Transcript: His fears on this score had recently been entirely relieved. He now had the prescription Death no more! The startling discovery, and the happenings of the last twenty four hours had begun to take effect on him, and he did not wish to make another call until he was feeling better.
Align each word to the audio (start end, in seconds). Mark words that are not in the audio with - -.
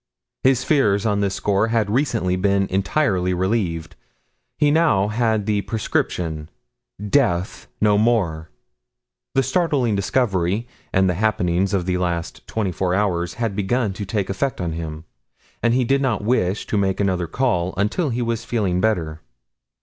His 0.41 0.63
fears 0.63 1.05
on 1.05 1.19
this 1.21 1.35
score 1.35 1.67
had 1.67 1.87
recently 1.91 2.35
been 2.35 2.65
entirely 2.71 3.35
relieved. 3.35 3.95
He 4.57 4.71
now 4.71 5.09
had 5.09 5.45
the 5.45 5.61
prescription 5.61 6.49
Death 7.07 7.67
no 7.79 7.99
more! 7.99 8.49
The 9.35 9.43
startling 9.43 9.95
discovery, 9.95 10.67
and 10.91 11.07
the 11.07 11.13
happenings 11.13 11.71
of 11.71 11.85
the 11.85 11.99
last 11.99 12.47
twenty 12.47 12.71
four 12.71 12.95
hours 12.95 13.35
had 13.35 13.55
begun 13.55 13.93
to 13.93 14.03
take 14.03 14.27
effect 14.31 14.59
on 14.59 14.71
him, 14.71 15.05
and 15.61 15.71
he 15.75 15.83
did 15.83 16.01
not 16.01 16.23
wish 16.23 16.65
to 16.65 16.79
make 16.79 16.99
another 16.99 17.27
call 17.27 17.75
until 17.77 18.09
he 18.09 18.23
was 18.23 18.43
feeling 18.43 18.81
better. 18.81 19.21